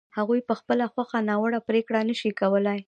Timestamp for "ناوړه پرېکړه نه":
1.29-2.15